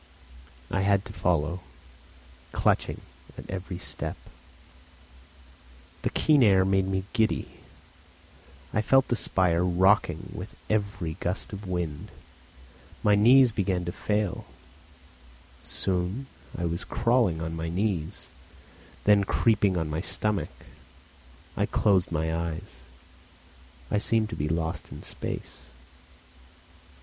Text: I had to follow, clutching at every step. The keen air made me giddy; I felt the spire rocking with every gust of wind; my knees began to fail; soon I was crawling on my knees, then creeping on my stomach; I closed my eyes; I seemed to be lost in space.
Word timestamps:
I 0.71 0.81
had 0.81 1.05
to 1.05 1.13
follow, 1.13 1.59
clutching 2.53 3.01
at 3.37 3.47
every 3.51 3.77
step. 3.77 4.17
The 6.01 6.09
keen 6.09 6.41
air 6.41 6.65
made 6.65 6.87
me 6.87 7.03
giddy; 7.13 7.59
I 8.73 8.81
felt 8.81 9.09
the 9.09 9.15
spire 9.15 9.63
rocking 9.63 10.31
with 10.33 10.55
every 10.71 11.17
gust 11.19 11.53
of 11.53 11.67
wind; 11.67 12.09
my 13.03 13.13
knees 13.13 13.51
began 13.51 13.85
to 13.85 13.91
fail; 13.91 14.45
soon 15.63 16.25
I 16.57 16.65
was 16.65 16.83
crawling 16.83 17.39
on 17.39 17.55
my 17.55 17.69
knees, 17.69 18.29
then 19.03 19.23
creeping 19.23 19.77
on 19.77 19.87
my 19.87 20.01
stomach; 20.01 20.49
I 21.55 21.67
closed 21.67 22.11
my 22.11 22.35
eyes; 22.35 22.79
I 23.91 23.99
seemed 23.99 24.31
to 24.31 24.35
be 24.35 24.49
lost 24.49 24.91
in 24.91 25.03
space. 25.03 25.65